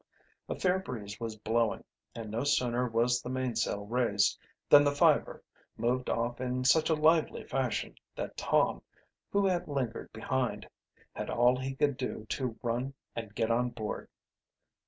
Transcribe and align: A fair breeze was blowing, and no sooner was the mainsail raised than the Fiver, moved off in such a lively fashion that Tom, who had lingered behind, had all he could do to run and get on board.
A 0.49 0.55
fair 0.59 0.79
breeze 0.79 1.19
was 1.19 1.35
blowing, 1.35 1.83
and 2.15 2.31
no 2.31 2.43
sooner 2.43 2.89
was 2.89 3.21
the 3.21 3.29
mainsail 3.29 3.85
raised 3.85 4.39
than 4.67 4.83
the 4.83 4.91
Fiver, 4.95 5.43
moved 5.77 6.09
off 6.09 6.41
in 6.41 6.63
such 6.63 6.89
a 6.89 6.95
lively 6.95 7.43
fashion 7.43 7.93
that 8.15 8.35
Tom, 8.35 8.81
who 9.31 9.45
had 9.45 9.67
lingered 9.67 10.11
behind, 10.11 10.67
had 11.13 11.29
all 11.29 11.55
he 11.55 11.75
could 11.75 11.97
do 11.97 12.25
to 12.29 12.57
run 12.63 12.95
and 13.15 13.35
get 13.35 13.51
on 13.51 13.69
board. 13.69 14.09